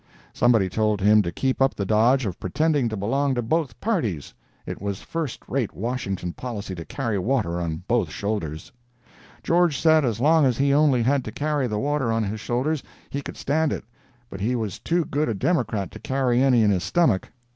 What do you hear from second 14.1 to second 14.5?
but